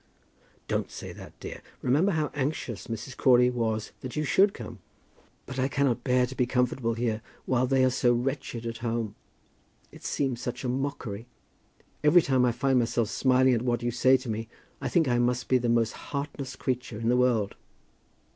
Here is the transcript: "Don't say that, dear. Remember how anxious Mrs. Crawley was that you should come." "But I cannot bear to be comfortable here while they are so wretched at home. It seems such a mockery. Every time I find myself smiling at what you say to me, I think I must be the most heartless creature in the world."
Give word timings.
"Don't 0.67 0.89
say 0.89 1.13
that, 1.13 1.39
dear. 1.39 1.61
Remember 1.83 2.13
how 2.13 2.31
anxious 2.33 2.87
Mrs. 2.87 3.15
Crawley 3.15 3.51
was 3.51 3.91
that 3.99 4.15
you 4.15 4.23
should 4.23 4.51
come." 4.51 4.79
"But 5.45 5.59
I 5.59 5.67
cannot 5.67 6.03
bear 6.03 6.25
to 6.25 6.33
be 6.33 6.47
comfortable 6.47 6.95
here 6.95 7.21
while 7.45 7.67
they 7.67 7.83
are 7.83 7.91
so 7.91 8.11
wretched 8.11 8.65
at 8.65 8.77
home. 8.79 9.13
It 9.91 10.03
seems 10.03 10.41
such 10.41 10.63
a 10.63 10.67
mockery. 10.69 11.27
Every 12.03 12.23
time 12.23 12.45
I 12.45 12.51
find 12.51 12.79
myself 12.79 13.09
smiling 13.09 13.53
at 13.53 13.61
what 13.61 13.83
you 13.83 13.91
say 13.91 14.17
to 14.17 14.27
me, 14.27 14.49
I 14.81 14.89
think 14.89 15.07
I 15.07 15.19
must 15.19 15.47
be 15.47 15.59
the 15.59 15.69
most 15.69 15.91
heartless 15.93 16.55
creature 16.55 16.99
in 16.99 17.09
the 17.09 17.15
world." 17.15 17.55